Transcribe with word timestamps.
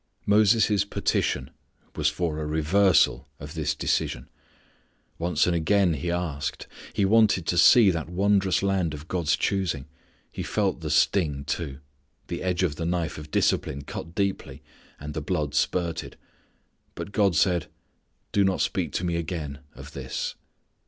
Moses' 0.25 0.83
petition 0.83 1.51
was 1.95 2.09
for 2.09 2.39
a 2.39 2.45
reversal 2.47 3.27
of 3.39 3.53
this 3.53 3.75
decision. 3.75 4.29
Once 5.19 5.45
and 5.45 5.55
again 5.55 5.93
he 5.93 6.09
asked. 6.09 6.65
He 6.91 7.05
wanted 7.05 7.45
to 7.45 7.55
see 7.55 7.91
that 7.91 8.09
wondrous 8.09 8.63
land 8.63 8.95
of 8.95 9.07
God's 9.07 9.35
choosing. 9.35 9.85
He 10.31 10.41
felt 10.41 10.81
the 10.81 10.89
sting 10.89 11.45
too. 11.45 11.81
The 12.29 12.41
edge 12.41 12.63
of 12.63 12.77
the 12.77 12.85
knife 12.87 13.19
of 13.19 13.29
discipline 13.29 13.83
cut 13.83 14.15
keenly, 14.15 14.63
and 14.99 15.13
the 15.13 15.21
blood 15.21 15.53
spurted. 15.53 16.17
But 16.95 17.11
God 17.11 17.35
said: 17.35 17.67
"Do 18.31 18.43
not 18.43 18.59
speak 18.59 18.93
to 18.93 19.03
Me 19.03 19.17
again 19.17 19.59
of 19.75 19.91
this." 19.91 20.33